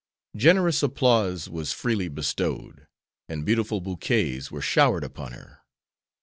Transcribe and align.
Generous 0.35 0.81
applause 0.81 1.47
was 1.47 1.73
freely 1.73 2.07
bestowed, 2.09 2.87
and 3.29 3.45
beautiful 3.45 3.81
bouquets 3.81 4.49
were 4.49 4.59
showered 4.59 5.03
upon 5.03 5.33
her. 5.33 5.59